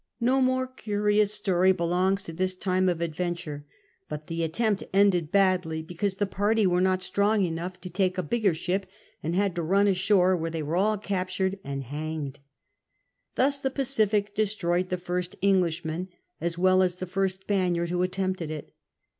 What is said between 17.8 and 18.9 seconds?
who attempted it.